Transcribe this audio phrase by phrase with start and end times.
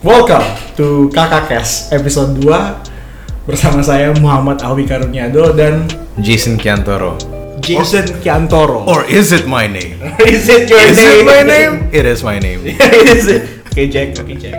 [0.00, 0.48] Welcome
[0.80, 5.84] to Kakak Kes episode 2 bersama saya Muhammad Alwi Karuniado dan
[6.16, 7.20] Jason Kiantoro.
[7.60, 8.88] Jason Kiantoro.
[8.88, 10.00] Or is it my name?
[10.24, 11.20] is it your is name?
[11.20, 11.72] it my name?
[11.92, 12.64] It is my name.
[13.12, 13.60] is it?
[13.68, 14.56] Oke Jack, oke Jack.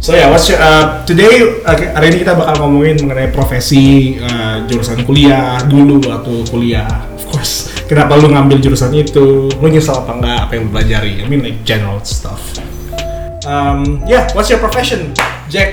[0.00, 4.16] So ya, yeah, what's your, uh, today uh, hari ini kita bakal ngomongin mengenai profesi
[4.16, 6.88] uh, jurusan kuliah dulu atau kuliah.
[7.20, 9.52] Of course, kenapa lu ngambil jurusan itu?
[9.52, 10.38] Lu nyesel apa enggak?
[10.48, 11.12] Apa yang lu pelajari?
[11.20, 12.40] I mean like general stuff.
[13.48, 15.16] Um, yeah, what's your profession,
[15.48, 15.72] Jack?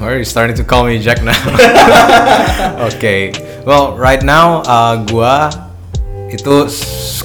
[0.00, 1.36] Are you starting to call me Jack now?
[2.88, 3.28] okay.
[3.68, 5.52] Well, right now uh, gua
[6.32, 6.64] itu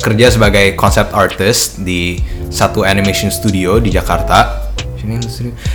[0.04, 2.20] kerja sebagai concept artist di
[2.52, 4.68] satu animation studio di Jakarta.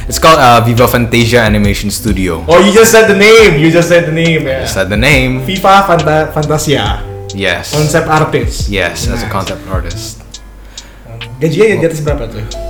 [0.08, 2.44] It's called uh, Viva Fantasia Animation Studio.
[2.48, 3.60] Oh, you just said the name.
[3.60, 4.48] You just said the name.
[4.48, 4.64] Yeah.
[4.64, 5.44] That the name?
[5.44, 7.04] FIFA Fanta Fantasia,
[7.36, 7.76] Yes.
[7.76, 8.72] concept artist.
[8.72, 9.24] Yes, as Nice.
[9.24, 10.24] a concept artist.
[11.40, 12.67] Gajinya ya di atas berapa tuh?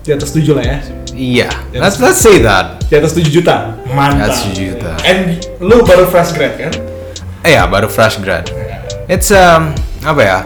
[0.00, 0.78] Di atas 7 lah ya.
[1.12, 1.52] Yeah.
[1.76, 2.80] Let's let's say that.
[2.88, 3.76] Di atas 7 juta.
[3.92, 4.32] Mantap.
[4.32, 4.90] That's 7 juta.
[5.04, 6.72] And lu baru fresh grad kan?
[7.44, 8.48] Eh ya, baru fresh grad.
[9.04, 10.38] It's um apa ya?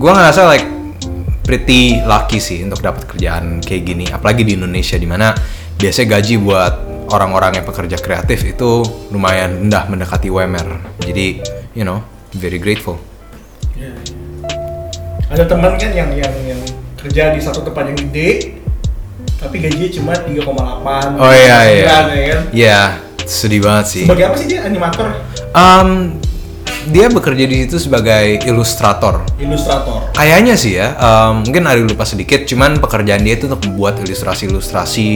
[0.00, 0.64] Gua ngerasa like
[1.44, 5.36] pretty lucky sih untuk dapat kerjaan kayak gini, apalagi di Indonesia di mana
[5.76, 6.74] biasanya gaji buat
[7.12, 8.80] orang-orang yang pekerja kreatif itu
[9.12, 10.96] lumayan rendah mendekati UMR.
[11.04, 11.44] Jadi,
[11.76, 12.00] you know,
[12.32, 12.96] very grateful.
[13.76, 13.92] Iya.
[15.28, 16.60] Ada teman kan yang yang yang
[17.04, 18.56] kerja di satu tempat yang gede
[19.36, 21.96] tapi gajinya cuma 3,8 Oh iya iya.
[22.08, 22.42] 9, ya kan?
[22.48, 22.80] Iya,
[23.28, 24.02] sedih banget sih.
[24.08, 25.06] Sebagai apa sih dia animator,
[25.54, 26.18] Um,
[26.90, 29.22] dia bekerja di situ sebagai ilustrator.
[29.38, 30.10] ilustrator?
[30.16, 35.08] Kayaknya sih ya, um, mungkin ada lupa sedikit, cuman pekerjaan dia itu untuk membuat ilustrasi-ilustrasi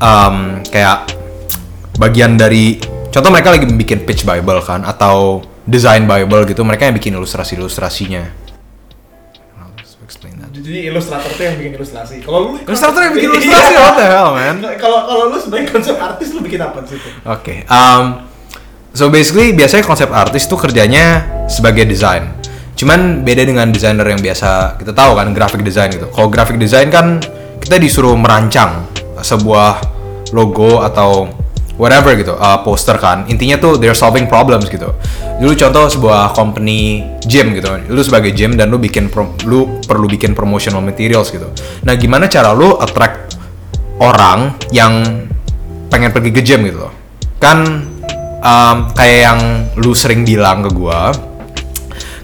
[0.00, 1.12] um, kayak
[2.00, 2.80] bagian dari,
[3.12, 8.41] contoh mereka lagi bikin pitch bible kan, atau design bible gitu, mereka yang bikin ilustrasi-ilustrasinya.
[10.62, 12.14] Jadi ilustrator tuh yang bikin ilustrasi.
[12.22, 14.54] Kalau lu Ilustrator yang bikin ilustrasi, what the hell man?
[14.78, 17.02] Kalau kalau lu sebagai konsep artis lu bikin apa sih?
[17.26, 18.30] Oke, um,
[18.94, 22.30] so basically biasanya konsep artis tuh kerjanya sebagai desain.
[22.78, 26.06] Cuman beda dengan desainer yang biasa kita tahu kan, graphic design gitu.
[26.14, 27.18] Kalau graphic design kan
[27.58, 28.86] kita disuruh merancang
[29.18, 29.82] sebuah
[30.30, 31.41] logo atau
[31.80, 33.24] whatever gitu, uh, poster kan.
[33.28, 34.92] Intinya tuh they're solving problems gitu.
[35.40, 37.68] Dulu contoh sebuah company gym gitu.
[37.88, 41.48] Lu sebagai gym dan lu bikin pro- lu perlu bikin promotional materials gitu.
[41.84, 43.36] Nah, gimana cara lu attract
[44.02, 45.24] orang yang
[45.88, 46.92] pengen pergi ke gym gitu loh.
[47.40, 47.88] Kan
[48.42, 49.40] um, kayak yang
[49.80, 51.12] lu sering bilang ke gua,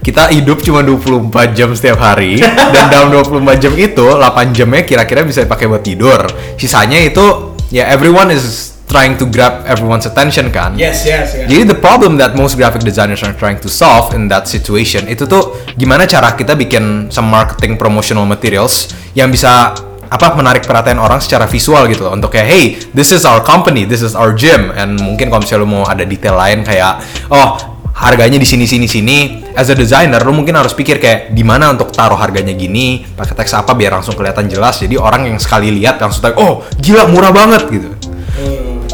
[0.02, 2.40] kita hidup cuma 24 jam setiap hari
[2.74, 6.24] dan dalam 24 jam itu 8 jamnya kira-kira bisa dipakai buat tidur.
[6.56, 10.74] Sisanya itu ya everyone is trying to grab everyone's attention kan.
[10.74, 11.46] Yes, yes, yes.
[11.46, 15.28] Jadi the problem that most graphic designers are trying to solve in that situation itu
[15.28, 19.76] tuh gimana cara kita bikin some marketing promotional materials yang bisa
[20.08, 22.16] apa menarik perhatian orang secara visual gitu loh.
[22.16, 22.64] Untuk kayak hey
[22.96, 24.72] this is our company this is our gym.
[24.72, 27.60] And mungkin kalau misalnya lu mau ada detail lain kayak oh
[27.92, 29.18] harganya di sini sini sini.
[29.52, 33.36] As a designer lu mungkin harus pikir kayak di mana untuk taruh harganya gini pakai
[33.36, 34.80] teks apa biar langsung kelihatan jelas.
[34.80, 37.97] Jadi orang yang sekali lihat langsung tahu oh gila murah banget gitu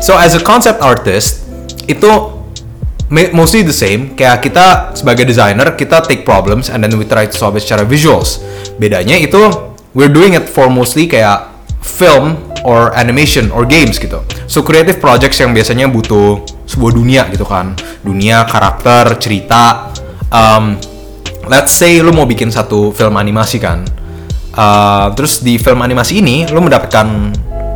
[0.04, 1.48] So as a concept artist
[1.88, 2.04] itu
[3.32, 4.12] mostly the same.
[4.12, 7.88] Kayak kita sebagai designer kita take problems and then we try to solve it secara
[7.88, 8.44] visuals.
[8.76, 9.40] Bedanya itu
[9.96, 11.48] we're doing it for mostly kayak
[11.80, 12.36] film
[12.68, 14.20] or animation or games gitu.
[14.44, 17.72] So creative projects yang biasanya butuh sebuah dunia gitu kan,
[18.04, 19.88] dunia karakter cerita.
[20.28, 20.76] Um,
[21.48, 23.88] let's say lu mau bikin satu film animasi kan.
[24.52, 27.32] Uh, terus di film animasi ini lu mendapatkan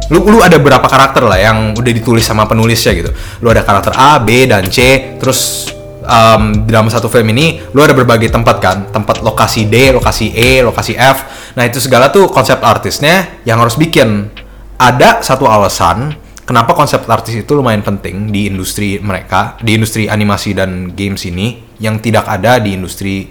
[0.08, 3.10] lu lu ada berapa karakter lah yang udah ditulis sama penulisnya gitu.
[3.44, 5.70] Lu ada karakter A, B dan C, terus
[6.08, 10.64] um, dalam satu film ini lu ada berbagai tempat kan, tempat lokasi D, lokasi E,
[10.64, 11.18] lokasi F.
[11.54, 14.32] Nah, itu segala tuh konsep artisnya yang harus bikin.
[14.78, 16.14] Ada satu alasan
[16.46, 21.76] kenapa konsep artis itu lumayan penting di industri mereka, di industri animasi dan games ini
[21.82, 23.26] yang tidak ada di industri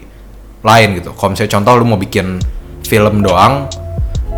[0.62, 1.16] lain gitu.
[1.16, 2.38] Kalau misalnya contoh lu mau bikin
[2.84, 3.72] film doang,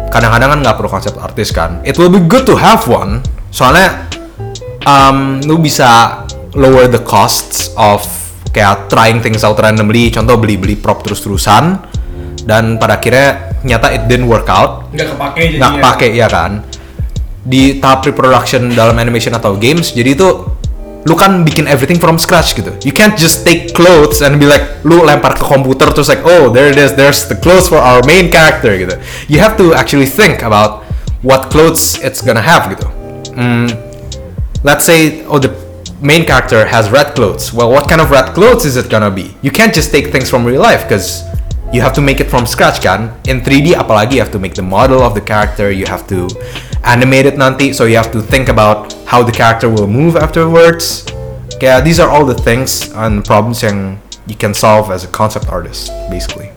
[0.10, 1.80] kadang-kadang kan nggak perlu konsep artis kan.
[1.86, 3.22] It will be good to have one.
[3.50, 4.10] Soalnya
[4.86, 6.22] um, lu bisa
[6.58, 8.02] lower the costs of
[8.50, 10.10] kayak trying things out randomly.
[10.10, 11.78] Contoh beli-beli prop terus-terusan
[12.44, 15.58] dan pada akhirnya nyata it didn't work out Nggak kepake jadinya.
[15.60, 16.52] nggak kepake ya kan
[17.40, 20.28] di tahap pre-production dalam animation atau games jadi itu
[21.08, 22.76] lu kan bikin everything from scratch gitu.
[22.84, 26.52] You can't just take clothes and be like lu lempar ke komputer terus like oh
[26.52, 29.00] there it is there's the clothes for our main character gitu.
[29.32, 30.84] You have to actually think about
[31.24, 32.88] what clothes it's gonna have gitu.
[33.32, 33.72] Hmm,
[34.68, 35.56] let's say oh the
[36.04, 37.56] main character has red clothes.
[37.56, 39.32] Well what kind of red clothes is it gonna be?
[39.40, 41.24] You can't just take things from real life because
[41.72, 43.16] you have to make it from scratch kan?
[43.24, 46.28] In 3D apalagi you have to make the model of the character you have to
[46.84, 51.02] animated nanti, so you have to think about how the character will move afterwards.
[51.58, 53.98] Kayak these are all the things and problems yang
[54.30, 56.54] you can solve as a concept artist, basically.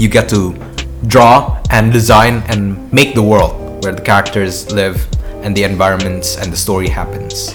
[0.00, 0.56] You get to
[1.04, 4.96] draw and design and make the world where the characters live
[5.44, 7.52] and the environments and the story happens.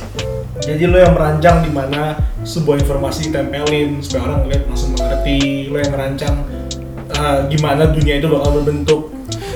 [0.62, 5.74] Jadi lo yang merancang di mana sebuah informasi ditempelin supaya orang ngeliat langsung mengerti.
[5.74, 6.36] Lo yang merancang
[7.18, 9.10] uh, gimana dunia itu bakal berbentuk.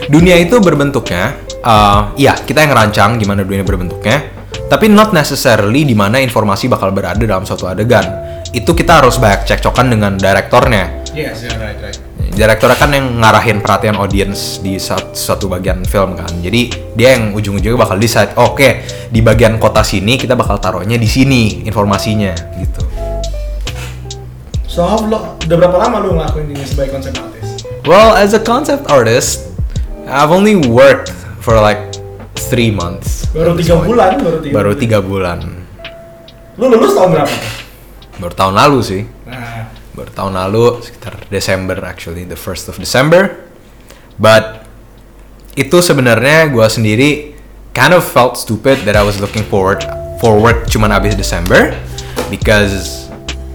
[0.10, 4.34] Dunia itu berbentuknya, uh, iya kita yang ngerancang gimana dunia berbentuknya,
[4.67, 8.05] tapi not necessarily di mana informasi bakal berada dalam suatu adegan.
[8.53, 11.05] Itu kita harus banyak cekcokan dengan direktornya.
[11.13, 11.97] Yes, yeah, right, right.
[12.33, 16.29] Direktornya kan yang ngarahin perhatian audiens di sat- suatu bagian film kan.
[16.41, 18.81] Jadi dia yang ujung-ujungnya bakal decide, "Oh, oke
[19.13, 22.81] di bagian kota sini kita bakal taruhnya di sini informasinya gitu.
[24.65, 27.69] So, lo, udah berapa lama lo ngelakuin ini sebagai konsep artist?
[27.85, 29.53] Well, as a concept artist,
[30.09, 31.13] I've only worked
[31.45, 31.93] for like
[32.53, 33.25] three months.
[33.33, 34.53] Baru tiga bulan, baru tiga.
[34.53, 35.39] Baru tiga bulan.
[36.61, 37.35] Lo lulus tahun berapa?
[38.21, 39.01] Baru tahun lalu sih.
[39.25, 43.41] Nah, Baru tahun lalu sekitar Desember actually, the first of December.
[44.21, 44.69] But
[45.57, 47.33] itu sebenarnya gua sendiri
[47.73, 49.81] kind of felt stupid that I was looking forward
[50.21, 51.73] forward cuman abis Desember
[52.29, 53.05] because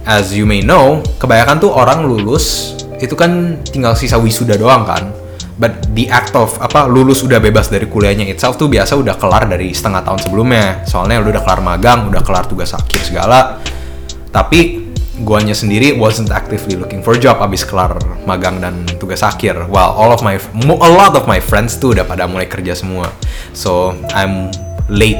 [0.03, 5.11] as you may know kebanyakan tuh orang lulus itu kan tinggal sisa wisuda doang kan
[5.59, 9.45] but the act of apa lulus udah bebas dari kuliahnya itself tuh biasa udah kelar
[9.51, 10.87] dari setengah tahun sebelumnya.
[10.87, 13.59] Soalnya lu udah kelar magang udah kelar tugas akhir segala.
[14.31, 14.87] Tapi
[15.19, 19.67] guanya sendiri wasn't actively looking for job abis kelar magang dan tugas akhir.
[19.67, 23.11] While all of my a lot of my friends tuh udah pada mulai kerja semua.
[23.51, 24.55] So I'm
[24.87, 25.19] late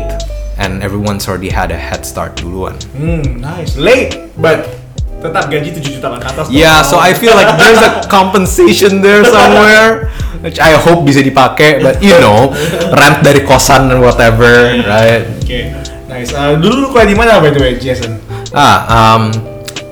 [0.55, 2.79] and everyone's already had a head start duluan.
[2.95, 3.75] Hmm, nice.
[3.75, 4.71] Late, but
[5.19, 6.45] tetap gaji 7 juta ke atas.
[6.47, 10.07] yeah so I feel like there's a compensation there somewhere
[10.39, 12.55] which I hope bisa dipakai but you know
[12.95, 15.59] rent dari kosan and whatever right Oke,
[16.07, 16.31] nice.
[16.31, 18.15] Uh, dulu lu kuliah di mana by the way, Jason?
[18.55, 19.27] ah um,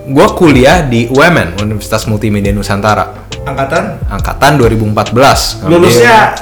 [0.07, 3.99] gue kuliah di UMN Universitas Multimedia Nusantara Angkatan?
[4.07, 5.67] angkatan 2014.
[5.67, 6.35] Lulusnya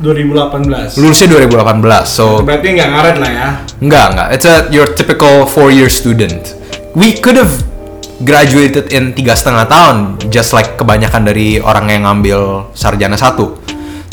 [0.00, 0.96] 2018.
[0.96, 2.04] lulusnya 2018.
[2.04, 3.48] So Berarti nggak ngaret lah ya.
[3.78, 4.28] enggak enggak.
[4.32, 6.56] It's a your typical four year student.
[6.92, 7.52] We could have
[8.22, 9.96] graduated in tiga setengah tahun,
[10.30, 13.58] just like kebanyakan dari orang yang ngambil sarjana satu.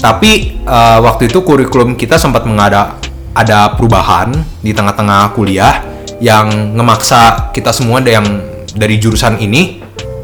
[0.01, 2.98] Tapi uh, waktu itu kurikulum kita sempat mengada
[3.38, 4.33] ada perubahan
[4.65, 5.86] di tengah-tengah kuliah
[6.18, 8.25] yang ngemaksa kita semua yang
[8.74, 9.83] dari jurusan ini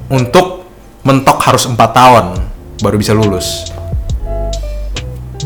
[0.10, 0.66] untuk
[1.06, 2.26] mentok harus empat tahun
[2.82, 3.70] baru bisa lulus.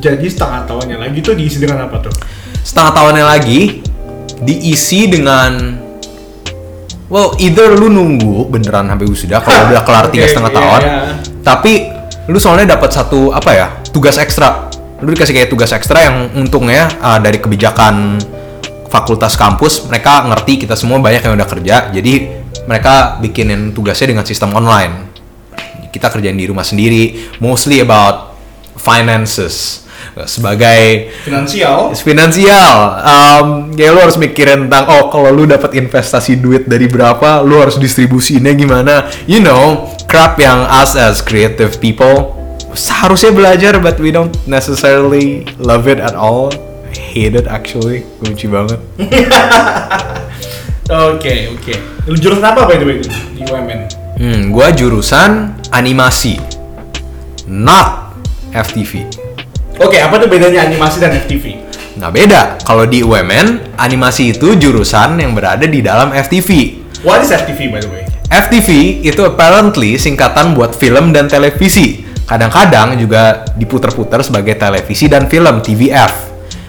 [0.02, 2.16] Jadi setengah tahunnya lagi tuh diisi dengan apa tuh?
[2.62, 3.82] setengah tahunnya lagi
[4.42, 5.81] diisi dengan
[7.12, 10.82] well either lu nunggu beneran sampai wisuda kalau udah kelar tiga Oke, setengah iya, tahun
[10.82, 11.00] iya.
[11.44, 11.74] tapi
[12.32, 14.72] lu soalnya dapat satu apa ya tugas ekstra.
[15.04, 18.22] Lu dikasih kayak tugas ekstra yang untungnya uh, dari kebijakan
[18.88, 24.26] fakultas kampus mereka ngerti kita semua banyak yang udah kerja jadi mereka bikinin tugasnya dengan
[24.28, 25.12] sistem online.
[25.92, 28.38] Kita kerjain di rumah sendiri mostly about
[28.80, 29.84] finances
[30.26, 31.96] sebagai Finansial.
[31.96, 32.72] finansial.
[33.02, 37.60] Um, kayak lu harus mikirin tentang oh kalau lu dapat investasi duit dari berapa lu
[37.60, 39.08] harus distribusinya gimana.
[39.26, 42.36] You know crap yang us as creative people
[42.72, 46.52] seharusnya belajar but we don't necessarily love it at all.
[46.88, 48.04] I hate it actually.
[48.20, 48.80] Benci banget.
[50.92, 51.72] Oke, oke.
[52.12, 53.00] Lu jurusan apa by the way?
[53.00, 53.80] Di UMN?
[54.20, 56.36] hmm, gua jurusan animasi
[57.48, 58.12] not
[58.52, 59.08] FTV
[59.82, 61.58] Oke, apa tuh bedanya animasi dan FTV?
[61.98, 66.78] Nah beda, kalau di UMN, animasi itu jurusan yang berada di dalam FTV.
[67.02, 68.06] What is FTV by the way?
[68.30, 72.06] FTV itu apparently singkatan buat film dan televisi.
[72.30, 76.14] Kadang-kadang juga diputer-puter sebagai televisi dan film TVF.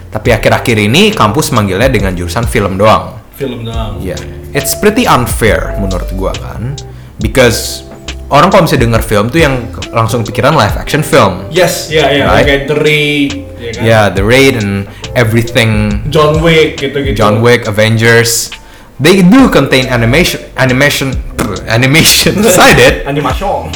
[0.08, 3.20] Tapi akhir-akhir ini kampus manggilnya dengan jurusan film doang.
[3.36, 4.00] Film doang.
[4.00, 4.16] Ya,
[4.56, 6.80] it's pretty unfair menurut gua kan.
[7.20, 7.84] Because
[8.32, 11.44] orang kalau misalnya denger film tuh yang langsung pikiran live action film.
[11.52, 12.32] Yes, ya ya.
[12.32, 12.48] Right.
[12.48, 13.82] Kayak The Raid, ya kan?
[13.84, 17.12] Ya, The Raid and everything John Wick gitu-gitu.
[17.12, 18.48] John Wick, Avengers,
[18.96, 21.12] they do contain animation, animation,
[21.76, 22.40] animation.
[22.80, 23.04] Did.
[23.04, 23.68] Animation.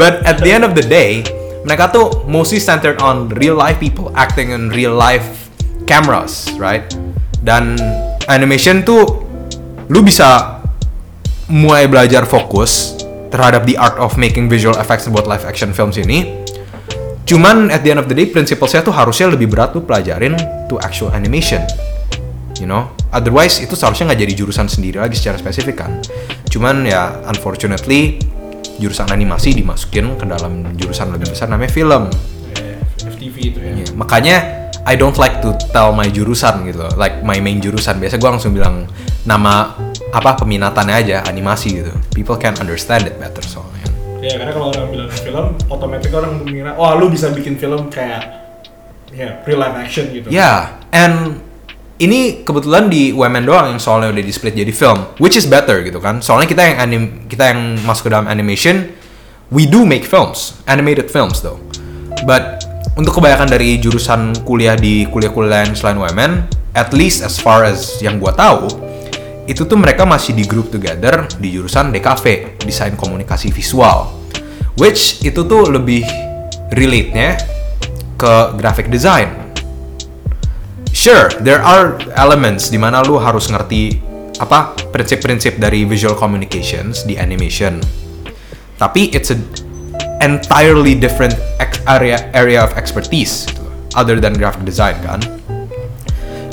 [0.00, 1.24] But at the end of the day,
[1.64, 5.48] mereka tuh mostly centered on real life people acting in real life
[5.88, 6.84] cameras, right?
[7.40, 7.80] Dan
[8.28, 9.24] animation tuh
[9.88, 10.55] lu bisa
[11.46, 12.98] mulai belajar fokus
[13.30, 16.46] terhadap the art of making visual effects buat live action films ini.
[17.26, 20.38] Cuman at the end of the day, prinsipal saya tuh harusnya lebih berat lu pelajarin
[20.70, 21.58] to actual animation.
[22.56, 26.00] You know, otherwise itu seharusnya nggak jadi jurusan sendiri lagi secara spesifik kan.
[26.46, 28.22] Cuman ya unfortunately
[28.78, 32.08] jurusan animasi dimasukin ke dalam jurusan lebih besar namanya film.
[33.02, 33.70] FTV TV itu ya.
[33.74, 34.36] Iya, makanya
[34.86, 37.98] I don't like to tell my jurusan gitu like my main jurusan.
[37.98, 38.86] Biasa gue langsung bilang
[39.26, 39.74] nama
[40.16, 41.92] apa peminatannya aja animasi gitu.
[42.16, 43.84] People can understand it better soalnya.
[44.24, 48.24] Ya karena kalau orang bilang film, otomatis orang mengira, oh lu bisa bikin film kayak
[49.12, 50.32] ya real life action gitu.
[50.32, 51.44] Ya, and
[52.00, 55.84] ini kebetulan di UMN doang yang soalnya udah di split jadi film, which is better
[55.84, 56.24] gitu kan.
[56.24, 58.88] Soalnya kita yang anim kita yang masuk ke dalam animation,
[59.52, 61.60] we do make films, animated films though.
[62.24, 62.64] But
[62.96, 66.32] untuk kebanyakan dari jurusan kuliah di kuliah-kuliah lain selain UMN,
[66.72, 68.68] at least as far as yang gua tahu,
[69.46, 74.10] itu tuh mereka masih di group together di jurusan DKV, desain komunikasi visual.
[74.76, 76.04] Which itu tuh lebih
[76.74, 77.40] relate-nya
[78.18, 79.54] ke graphic design.
[80.90, 84.02] Sure, there are elements di mana lu harus ngerti
[84.36, 87.80] apa prinsip-prinsip dari visual communications di animation.
[88.76, 89.38] Tapi it's a
[90.20, 91.36] entirely different
[91.86, 95.20] area area of expertise gitu, other than graphic design kan.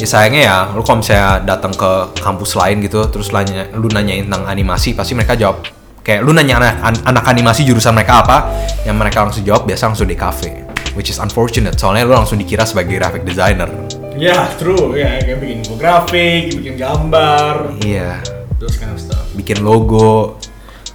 [0.03, 4.27] Ya sayangnya ya, lu kalau misalnya datang ke kampus lain gitu, terus nanya, lu nanyain
[4.27, 5.63] tentang animasi, pasti mereka jawab
[6.03, 8.51] kayak lu nanya anak, an- anak animasi jurusan mereka apa,
[8.83, 11.79] yang mereka langsung jawab biasa langsung di cafe, which is unfortunate.
[11.79, 13.71] Soalnya lu langsung dikira sebagai graphic designer.
[14.19, 14.91] Ya, true.
[14.91, 18.19] Ya, kayak bikin infografik, bikin gambar, Iya,
[18.59, 19.23] those kind of stuff.
[19.39, 20.35] bikin logo,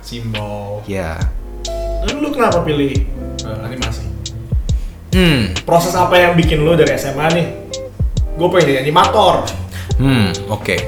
[0.04, 0.84] Simbol.
[0.84, 1.16] ya.
[2.04, 2.92] Lalu lu kenapa pilih
[3.40, 4.04] uh, animasi?
[5.16, 7.48] Hmm, Proses apa yang bikin lu dari SMA nih?
[8.38, 9.42] Gue pengen jadi animator.
[9.98, 10.78] Hmm, oke.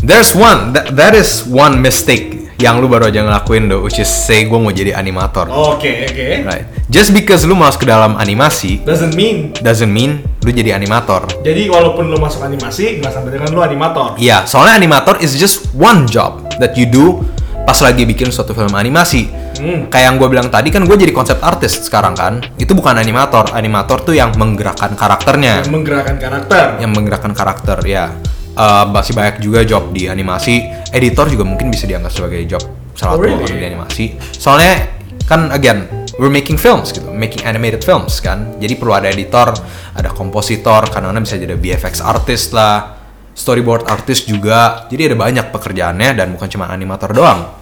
[0.00, 4.08] There's one, that, that is one mistake yang lu baru aja ngelakuin do, which is
[4.08, 5.52] say gue mau jadi animator.
[5.52, 6.28] Oke, oke.
[6.48, 6.64] Right.
[6.88, 9.52] Just because lu masuk ke dalam animasi Doesn't mean.
[9.60, 11.28] doesn't mean lu jadi animator.
[11.44, 14.16] Jadi walaupun lu masuk animasi, nggak sampai dengan lu animator.
[14.16, 17.20] Iya, soalnya animator is just one job that you do
[17.62, 19.28] pas lagi bikin suatu film animasi.
[19.58, 19.86] Hmm.
[19.86, 22.42] Kayak yang gue bilang tadi kan gue jadi konsep artist sekarang kan.
[22.56, 23.52] Itu bukan animator.
[23.54, 25.62] Animator tuh yang menggerakkan karakternya.
[25.62, 26.66] Yang menggerakkan karakter.
[26.82, 28.06] yang menggerakkan karakter ya
[28.52, 30.60] Eh, masih banyak juga job di animasi
[30.92, 32.60] editor juga mungkin bisa dianggap sebagai job
[32.92, 33.40] salah Oh, satu really?
[33.48, 34.04] orang di animasi
[34.36, 34.92] soalnya
[35.24, 35.88] kan again
[36.20, 39.56] we're making films gitu making animated films kan jadi perlu ada editor
[39.96, 43.01] ada kompositor kadang-kadang bisa jadi VFX artist lah
[43.32, 44.86] storyboard artist juga.
[44.88, 47.52] Jadi ada banyak pekerjaannya dan bukan cuma animator doang.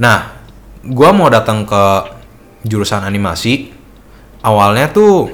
[0.00, 0.40] Nah
[0.82, 1.84] gua mau datang ke
[2.66, 3.70] jurusan animasi.
[4.42, 5.30] Awalnya tuh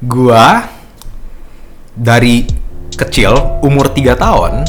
[0.00, 0.64] gua
[1.98, 2.46] dari
[2.94, 4.66] kecil umur 3 tahun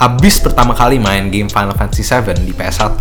[0.00, 2.96] abis pertama kali main game Final Fantasy 7 di PS1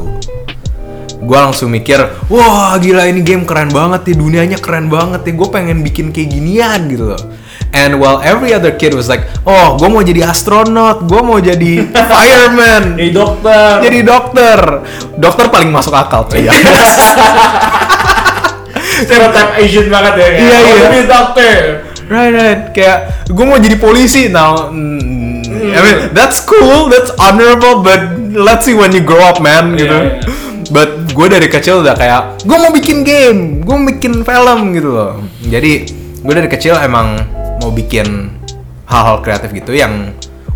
[1.20, 5.50] gue langsung mikir wah gila ini game keren banget ya dunianya keren banget ya gue
[5.52, 7.22] pengen bikin kayak ginian gitu loh
[7.72, 11.86] and while every other kid was like oh gue mau jadi astronot gue mau jadi
[11.90, 13.74] fireman Jadi dokter.
[13.86, 14.60] jadi dokter
[15.16, 16.54] dokter paling masuk akal tuh ya
[19.00, 20.28] stereotype Asian banget ya.
[20.28, 20.82] Iya, "Oh, iya.
[20.84, 21.56] Jadi dokter.
[22.10, 22.62] Right, right.
[22.74, 22.98] Kayak
[23.30, 24.68] gue mau jadi polisi now.
[24.68, 28.02] mm, I mean, that's cool, that's honorable, but
[28.34, 29.78] let's see when you grow up, man.
[29.78, 29.94] Gitu.
[29.94, 30.68] Iya, iya.
[30.70, 34.90] But gue dari kecil udah kayak gue mau bikin game, gue mau bikin film gitu
[34.92, 35.12] loh.
[35.42, 35.72] Jadi
[36.20, 37.18] gue dari kecil emang
[37.60, 38.34] mau bikin
[38.90, 40.16] hal-hal kreatif gitu yang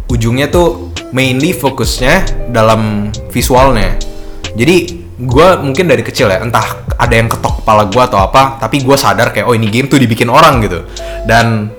[0.09, 3.95] ujungnya tuh mainly fokusnya dalam visualnya.
[4.53, 8.81] Jadi gue mungkin dari kecil ya entah ada yang ketok kepala gue atau apa tapi
[8.81, 10.85] gue sadar kayak oh ini game tuh dibikin orang gitu.
[11.29, 11.69] Dan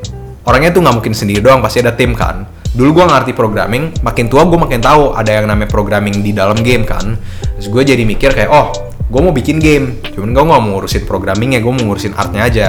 [0.47, 2.47] orangnya tuh nggak mungkin sendiri doang pasti ada tim kan.
[2.75, 6.59] Dulu gue ngerti programming makin tua gue makin tahu ada yang namanya programming di dalam
[6.62, 7.19] game kan.
[7.59, 11.04] Terus gue jadi mikir kayak oh gue mau bikin game cuman gue nggak mau ngurusin
[11.04, 12.66] programmingnya gue mau ngurusin artnya aja.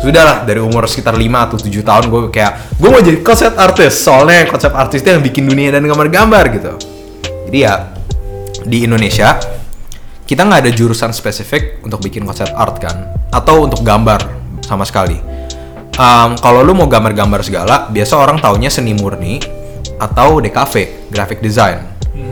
[0.00, 3.96] Sudahlah dari umur sekitar 5 atau 7 tahun gue kayak gue mau jadi konsep artis
[3.96, 6.72] soalnya konsep artis itu yang bikin dunia dan gambar-gambar gitu.
[7.48, 7.96] Jadi ya
[8.64, 9.40] di Indonesia
[10.28, 14.20] kita nggak ada jurusan spesifik untuk bikin konsep art kan atau untuk gambar
[14.62, 15.16] sama sekali.
[15.96, 19.40] Em, kalau lu mau gambar-gambar segala biasa orang taunya seni murni
[19.96, 21.88] atau DKV graphic design.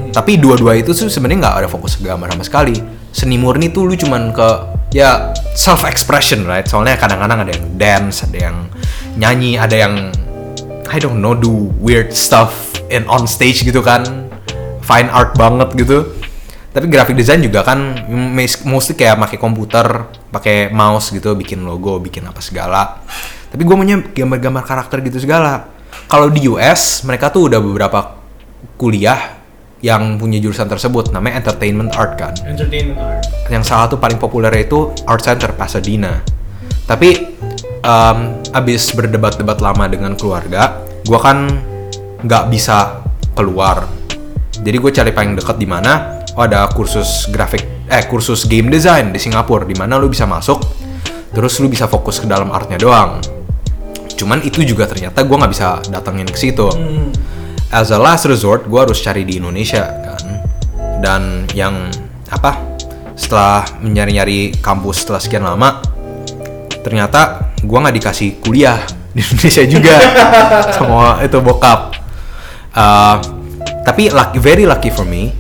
[0.09, 3.99] Tapi dua-dua itu sebenarnya nggak ada fokus ke gambar sama sekali seni murni tuh lu
[3.99, 4.49] cuman ke
[4.95, 6.71] ya self expression right?
[6.71, 8.57] Soalnya kadang-kadang ada yang dance ada yang
[9.19, 9.95] nyanyi ada yang
[10.87, 14.31] I don't know do weird stuff in on stage gitu kan.
[14.87, 16.15] Fine art banget gitu.
[16.71, 18.07] Tapi graphic design juga kan
[18.63, 23.03] mostly kayak pakai komputer pakai mouse gitu bikin logo bikin apa segala.
[23.51, 25.67] Tapi gue maunya gambar-gambar karakter gitu segala.
[26.07, 28.17] Kalau di US mereka tuh udah beberapa
[28.79, 29.38] kuliah
[29.79, 33.23] yang punya jurusan tersebut namanya entertainment art kan Entertainment art.
[33.47, 36.19] yang salah satu paling populer itu Art Center Pasadena.
[36.85, 37.09] Tapi
[37.81, 38.19] em,
[38.51, 41.47] abis berdebat-debat lama dengan keluarga, gue kan
[42.25, 43.87] nggak bisa keluar.
[44.59, 49.15] Jadi gue cari paling dekat di mana, oh ada kursus grafik, eh kursus game design
[49.15, 50.59] di Singapura, di mana lu bisa masuk.
[51.29, 53.21] terus lu bisa fokus ke dalam artnya doang
[54.17, 56.67] cuman itu juga ternyata gue nggak bisa datengin ke situ
[57.69, 60.25] as a last resort gue harus cari di Indonesia kan?
[60.99, 61.23] Dan
[61.53, 61.89] yang
[62.33, 62.57] apa
[63.19, 65.83] setelah mencari-nyari kampus setelah sekian lama
[66.81, 68.81] ternyata gue nggak dikasih kuliah
[69.17, 69.97] di Indonesia juga.
[70.77, 71.81] Sama itu bokap.
[72.73, 73.17] Uh,
[73.83, 75.33] tapi lucky, very lucky for me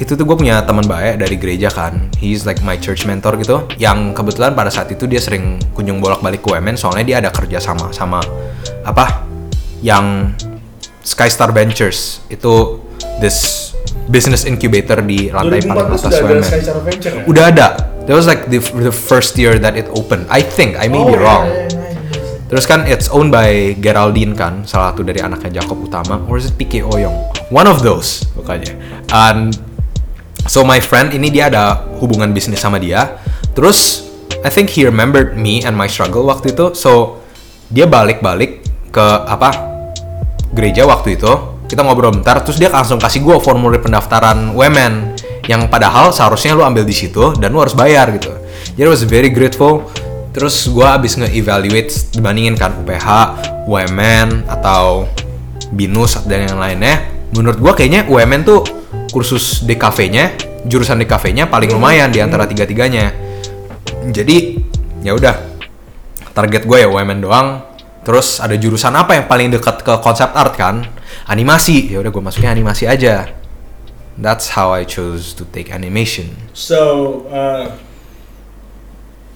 [0.00, 2.08] itu tuh gue punya teman baik dari gereja kan?
[2.16, 3.68] He's like my church mentor gitu.
[3.76, 7.28] Yang kebetulan pada saat itu dia sering kunjung bolak balik ke UMN soalnya dia ada
[7.28, 8.24] kerja sama sama
[8.80, 9.28] apa
[9.84, 10.32] yang
[11.02, 12.80] Skystar Ventures itu
[13.20, 13.70] this
[14.10, 17.12] business incubator di lantai paling 2014 atas sudah ada UMN ya?
[17.30, 17.66] udah ada
[18.04, 21.08] that was like the, the first year that it opened I think I may Oh,
[21.08, 21.80] be wrong iya, iya, iya.
[22.50, 26.50] Terus kan it's owned by Geraldine kan, salah satu dari anaknya Jacob Utama, or is
[26.50, 27.14] it PK Oyong?
[27.46, 28.74] One of those pokoknya.
[29.14, 29.54] And
[30.50, 33.22] so my friend ini dia ada hubungan bisnis sama dia.
[33.54, 34.02] Terus
[34.42, 36.74] I think he remembered me and my struggle waktu itu.
[36.74, 37.22] So
[37.70, 39.69] dia balik-balik ke apa
[40.54, 41.32] gereja waktu itu.
[41.70, 45.14] Kita ngobrol bentar, terus dia langsung kasih gue formulir pendaftaran women
[45.46, 48.34] yang padahal seharusnya lu ambil di situ dan lu harus bayar gitu.
[48.74, 49.86] Jadi I was very grateful.
[50.30, 53.08] Terus gue abis nge-evaluate dibandingin kan UPH,
[53.66, 55.10] UMN atau
[55.74, 57.06] BINUS dan yang lainnya.
[57.34, 58.62] Menurut gue kayaknya UMN tuh
[59.10, 60.34] kursus DKV-nya,
[60.66, 63.10] jurusan DKV-nya paling lumayan di antara tiga-tiganya.
[64.10, 64.58] Jadi
[65.02, 65.34] ya udah
[66.34, 67.69] target gue ya UMN doang.
[68.00, 70.88] Terus ada jurusan apa yang paling dekat ke konsep art kan?
[71.28, 71.92] Animasi.
[71.92, 73.28] Ya udah gue masukin animasi aja.
[74.20, 76.36] That's how I chose to take animation.
[76.52, 77.72] So, uh,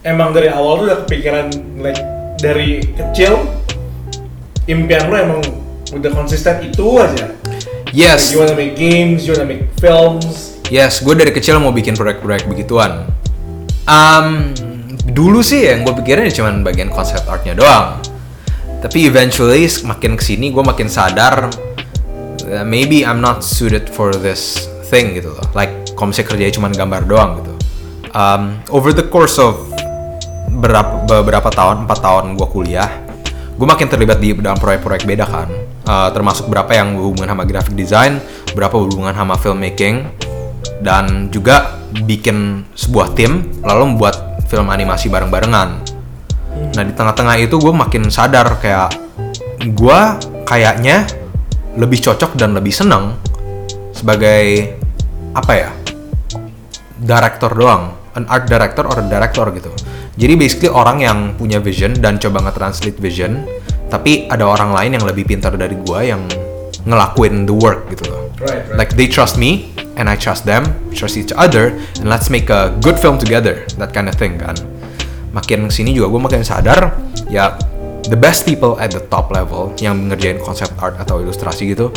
[0.05, 1.47] emang dari awal tuh udah kepikiran
[1.81, 2.01] like
[2.37, 3.41] dari kecil
[4.69, 5.41] impian lo emang
[5.93, 7.33] udah konsisten itu aja.
[7.95, 10.59] Yes, Like, you wanna make games, you wanna make films.
[10.73, 13.07] Yes, gue dari kecil mau bikin proyek-proyek begituan.
[13.85, 14.51] Um,
[15.13, 18.01] dulu sih yang gue pikirin ya cuman bagian konsep artnya doang.
[18.85, 21.49] Tapi eventually makin ke sini gue makin sadar
[22.45, 25.47] uh, maybe I'm not suited for this thing gitu loh.
[25.57, 27.53] Like kalau misalnya kerjanya cuman gambar doang gitu.
[28.13, 29.57] Um, over the course of
[30.53, 32.93] berapa beberapa tahun, empat tahun gue kuliah,
[33.57, 35.49] gue makin terlibat di dalam proyek-proyek beda kan.
[35.85, 38.23] Uh, termasuk berapa yang berhubungan sama graphic design,
[38.55, 40.07] berapa berhubungan sama filmmaking,
[40.81, 45.94] dan juga bikin sebuah tim lalu membuat film animasi bareng-barengan.
[46.75, 48.95] Nah di tengah-tengah itu gue makin sadar kayak
[49.65, 50.01] gue
[50.45, 51.07] kayaknya
[51.75, 53.19] lebih cocok dan lebih seneng
[53.95, 54.75] sebagai
[55.35, 55.71] apa ya
[57.05, 59.71] director doang, an art director or a director gitu.
[60.15, 63.43] Jadi basically orang yang punya vision dan coba nge-translate vision,
[63.91, 66.23] tapi ada orang lain yang lebih pintar dari gue yang
[66.87, 68.31] ngelakuin the work gitu loh.
[68.39, 68.79] Right, right.
[68.79, 72.71] Like they trust me and I trust them, trust each other, and let's make a
[72.79, 73.67] good film together.
[73.79, 74.55] That kind of thing kan.
[75.35, 76.95] Makin sini juga gue makin sadar
[77.27, 77.59] ya
[78.07, 81.89] the best people at the top level yang ngerjain konsep art atau ilustrasi gitu,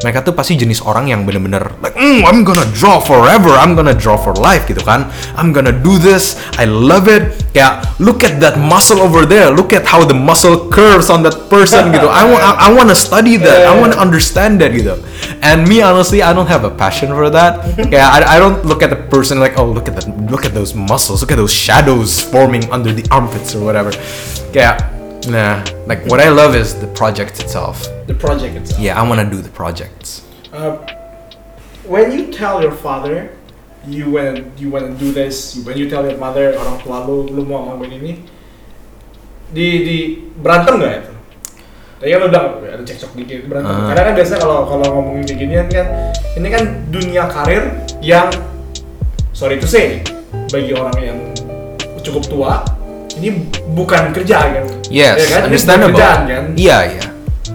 [0.00, 3.96] mereka tuh pasti jenis orang yang bener-bener like, "Mm, I'm gonna draw forever, I'm gonna
[3.96, 5.10] draw for life gitu kan.
[5.34, 7.45] I'm gonna do this, I love it.
[7.56, 11.48] Kayak look at that muscle over there, look at how the muscle curves on that
[11.48, 12.04] person gitu.
[12.04, 15.00] I want, I, I wanna study that, I wanna understand that gitu.
[15.40, 17.64] And me honestly, I don't have a passion for that.
[17.80, 20.52] Kayak I, I don't look at the person like, oh look at that, look at
[20.52, 23.88] those muscles, look at those shadows forming under the armpits or whatever.
[24.52, 24.92] Kayak
[25.24, 27.88] nah, like what I love is the project itself.
[28.04, 28.84] The project itself.
[28.84, 30.28] Yeah, I wanna do the projects.
[30.52, 30.76] Uh,
[31.88, 33.32] when you tell your father
[33.86, 37.42] you wanna you wanna do this, when you tell your mother orang tua lu lu
[37.46, 38.12] mau ngomongin ini,
[39.50, 39.96] di di
[40.38, 41.12] berantem nggak itu?
[41.96, 43.72] Tadi kan lu bilang ada cekcok dikit berantem.
[43.72, 43.86] Ah.
[43.88, 45.86] Karena kan biasanya kalau kalau ngomongin beginian kan,
[46.36, 47.62] ini kan dunia karir
[48.04, 48.28] yang
[49.32, 50.02] sorry to say
[50.52, 51.18] bagi orang yang
[52.04, 52.52] cukup tua
[53.16, 54.64] ini bukan kerja kan?
[54.92, 55.40] Yes, Ya kan?
[55.48, 55.96] Understandable.
[55.96, 56.44] kerjaan kan?
[56.54, 57.06] Iya, iya.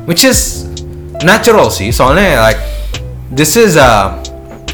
[0.10, 0.66] Which is
[1.22, 2.58] natural sih, soalnya like
[3.30, 4.18] this is a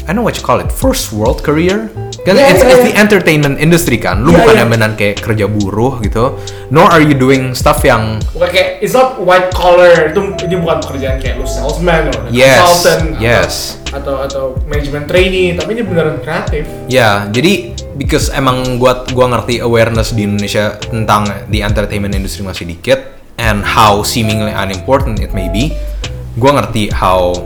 [0.08, 1.92] I don't know what you call it, first world career.
[2.24, 2.88] Kan Yeah, it's, yeah, it's yeah.
[2.88, 4.24] the entertainment industry kan.
[4.24, 4.60] Lu Yeah, bukan yeah.
[4.64, 6.32] yang benar kayak kerja buruh gitu.
[6.72, 10.80] Nor are you doing stuff yang Bukan kayak it's not white collar itu ini bukan
[10.80, 13.52] pekerjaan kayak lu salesman atau Yes, consultant yes.
[13.92, 16.64] atau atau atau manajemen trainee tapi ini beneran kreatif.
[16.88, 22.64] Ya, jadi because emang gua gua ngerti awareness di Indonesia tentang the entertainment industry masih
[22.64, 25.76] dikit and how seemingly unimportant it may be.
[26.40, 27.36] Gua ngerti how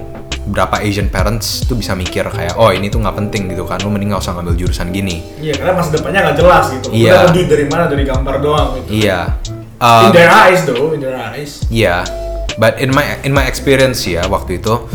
[0.42, 3.88] berapa Asian parents tuh bisa mikir kayak oh ini tuh nggak penting gitu kan, lu
[3.88, 5.22] mending nggak usah ngambil jurusan gini.
[5.38, 6.86] Iya karena masa depannya nggak jelas gitu.
[6.90, 7.12] Iya.
[7.14, 8.88] Udah duit dari mana dari gambar doang gitu.
[8.90, 9.20] Iya.
[9.42, 11.66] In Um, their eyes though, in their eyes.
[11.66, 12.06] Iya,
[12.54, 14.86] but in my in my experience ya waktu itu,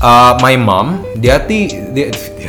[0.00, 2.08] uh, my mom dia ti dia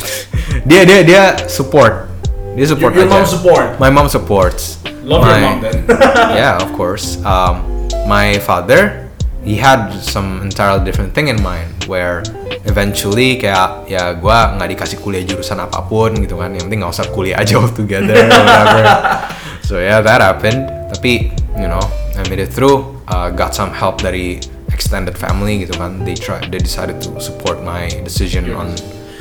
[0.69, 2.07] dia dia, dia support,
[2.55, 3.19] dia support Your- your aja.
[3.19, 3.67] mom support?
[3.75, 4.79] My mom supports.
[5.03, 5.83] Love your mom then.
[6.39, 7.19] yeah, of course.
[7.27, 7.67] Um,
[8.07, 9.04] my father,
[9.45, 12.25] he had some entirely different thing in mind where
[12.65, 16.49] eventually kayak ya gua nggak dikasih kuliah jurusan apa pun gitu kan.
[16.49, 18.83] Yang penting nggak usah kuliah aja altogether or whatever.
[19.67, 20.65] so yeah, that happened.
[20.89, 21.81] Tapi you know,
[22.17, 22.97] I made it through.
[23.05, 24.41] Uh, got some help dari
[24.73, 26.01] extended family gitu kan.
[26.01, 28.73] They try, they decided to support my decision on.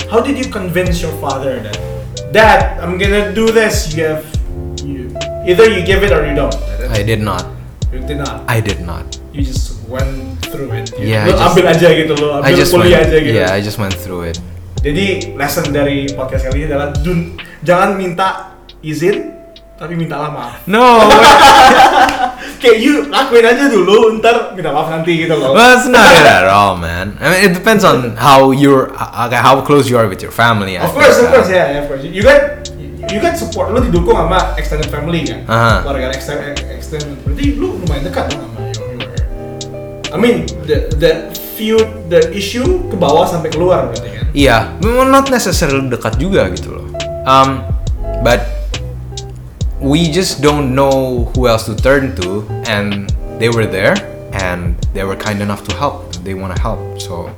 [0.08, 1.76] How did you convince your father that,
[2.32, 3.92] Dad, I'm gonna do this?
[3.92, 4.24] You have,
[4.80, 5.12] you,
[5.44, 6.56] either you give it or you don't.
[6.90, 7.44] I did not.
[7.92, 8.42] You did not.
[8.48, 9.06] I did not.
[9.30, 10.10] You just went
[10.48, 10.90] through it.
[10.96, 12.82] Yeah, Lo I just- ambil aja gitu lo, ambil I just went.
[12.86, 13.34] kuliah aja gitu.
[13.34, 14.36] Yeah, I just went through it.
[14.80, 19.32] Jadi lesson dari podcast kali ini adalah dun, jangan minta izin,
[19.74, 20.60] tapi mintalah maaf.
[20.68, 21.00] No.
[22.60, 25.52] Kayak you lakuin aja dulu, ntar minta maaf nanti gitu loh.
[25.52, 27.16] Well, it's not it at all, man.
[27.20, 30.32] I mean, it depends on how you're, uh, okay, how close you are with your
[30.32, 30.76] family.
[30.76, 32.04] I Of course, think, of course, uh, yeah, yeah, of course.
[32.04, 32.40] You kan,
[33.08, 35.84] you kan support, lu didukung sama extended family kan, Aha.
[35.84, 37.16] keluarga extended, extended.
[37.24, 38.52] Berarti lu lumayan dekat dong
[40.14, 44.24] I mean, the the feud, the issue ke bawah sampai keluar berarti kan.
[44.30, 46.86] Iya, memang not necessarily dekat juga gitu loh.
[47.26, 47.66] Um,
[48.22, 48.46] but
[49.82, 53.10] we just don't know who else to turn to, and
[53.42, 53.98] they were there,
[54.38, 56.06] and they were kind enough to help.
[56.22, 57.34] They want to help, so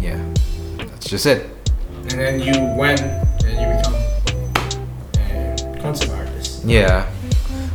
[0.00, 0.16] yeah,
[0.80, 1.44] that's just it.
[2.08, 3.04] And then you went
[3.44, 4.00] and you become
[5.20, 6.64] a concept artist.
[6.64, 7.04] Yeah.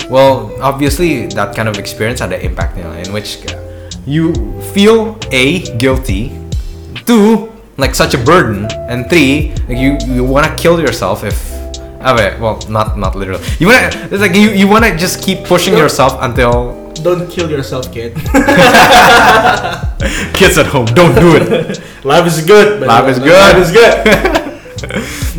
[0.09, 3.45] Well, obviously that kind of experience had an impact in, in which
[4.05, 4.33] you
[4.73, 6.31] feel a guilty,
[7.05, 11.51] two like such a burden, and three like you you want to kill yourself if.
[12.03, 13.43] Oh, wait, well, not not literally.
[13.59, 17.91] You wanna it's like you you wanna just keep pushing yourself until Don't kill yourself,
[17.93, 18.13] kid.
[20.33, 21.79] kids at home don't do it.
[22.05, 22.81] Life is good.
[22.81, 23.31] Life is good.
[23.31, 24.05] Life is good.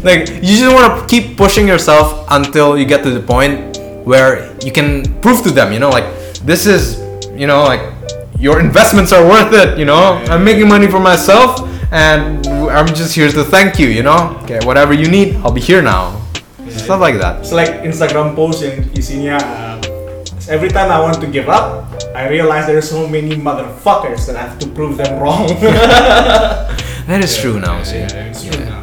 [0.05, 4.55] like you just want to keep pushing yourself until you get to the point where
[4.65, 6.05] you can prove to them you know like
[6.45, 6.99] this is
[7.39, 7.92] you know like
[8.43, 10.19] your investments are worth it you know?
[10.27, 11.63] I'm making money for myself
[11.95, 12.43] and
[12.75, 14.37] i'm just here to thank you you know?
[14.43, 16.19] Okay whatever you need i'll be here now.
[16.73, 17.41] Stuff like that.
[17.41, 19.77] It's like Instagram post yang isinya uh,
[20.49, 21.85] every time I want to give up,
[22.17, 25.47] I realize there's so many motherfuckers that I have to prove them wrong.
[27.07, 28.03] that is true now see?
[28.03, 28.83] Yeah, it's true now.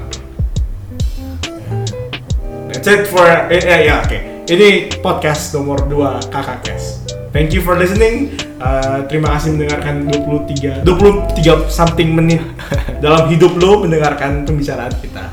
[2.70, 4.20] That's it for eh, eh, ya oke.
[4.50, 7.10] Ini podcast nomor 2 Kakak Kes.
[7.30, 8.34] Thank you for listening.
[8.58, 12.42] Uh, terima kasih mendengarkan 23 23 something menit
[13.06, 15.30] dalam hidup lo mendengarkan pembicaraan kita.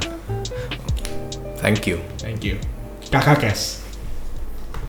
[1.58, 2.58] thank you Thank you.
[3.06, 3.85] Kakak Kes.